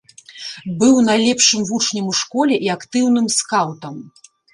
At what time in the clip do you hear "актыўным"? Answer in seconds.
2.77-3.29